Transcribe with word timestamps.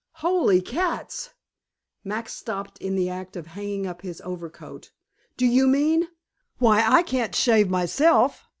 "Holy 0.25 0.61
cats!" 0.63 1.29
Max 2.03 2.33
stopped 2.33 2.79
in 2.79 2.95
the 2.95 3.07
act 3.07 3.35
of 3.35 3.45
hanging 3.45 3.85
up 3.85 4.01
his 4.01 4.19
overcoat. 4.21 4.89
"Do 5.37 5.45
you 5.45 5.67
mean 5.67 6.07
why, 6.57 6.81
I 6.83 7.03
can't 7.03 7.35
shave 7.35 7.69
myself! 7.69 8.47